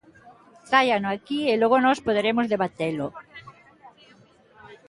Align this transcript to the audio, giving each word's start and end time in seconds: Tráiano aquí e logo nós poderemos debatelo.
Tráiano 0.69 1.07
aquí 1.11 1.39
e 1.51 1.53
logo 1.61 1.77
nós 1.85 2.03
poderemos 2.07 2.49
debatelo. 2.53 3.07